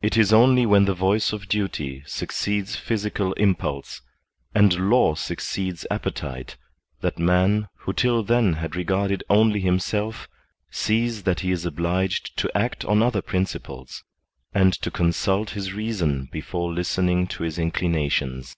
It 0.00 0.16
is 0.16 0.32
only 0.32 0.64
when 0.64 0.86
the 0.86 0.94
voice 0.94 1.30
of 1.30 1.46
duty 1.46 2.02
succeeds 2.06 2.74
physical 2.76 3.34
impulse, 3.34 4.00
and 4.54 4.88
law 4.88 5.14
succeeds 5.14 5.86
appetite, 5.90 6.56
that 7.02 7.18
man, 7.18 7.68
who 7.80 7.92
till 7.92 8.22
then 8.22 8.54
had 8.54 8.74
regarded 8.74 9.22
only 9.28 9.60
himself, 9.60 10.26
sees 10.70 11.24
that 11.24 11.40
he 11.40 11.50
is 11.50 11.66
obliged 11.66 12.38
to 12.38 12.56
act 12.56 12.86
on 12.86 13.02
other 13.02 13.20
principles, 13.20 14.02
and 14.54 14.72
to 14.72 14.90
consult 14.90 15.50
his 15.50 15.70
reason 15.74 16.30
before 16.32 16.72
listen 16.72 17.06
ing 17.10 17.26
to 17.26 17.42
his 17.42 17.58
inclinations. 17.58 18.56